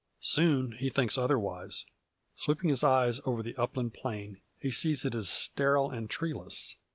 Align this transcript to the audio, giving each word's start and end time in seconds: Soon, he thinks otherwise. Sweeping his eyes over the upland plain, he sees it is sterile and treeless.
Soon, 0.23 0.71
he 0.79 0.89
thinks 0.89 1.15
otherwise. 1.15 1.85
Sweeping 2.35 2.71
his 2.71 2.83
eyes 2.83 3.21
over 3.23 3.43
the 3.43 3.55
upland 3.55 3.93
plain, 3.93 4.41
he 4.57 4.71
sees 4.71 5.05
it 5.05 5.13
is 5.13 5.29
sterile 5.29 5.91
and 5.91 6.09
treeless. 6.09 6.75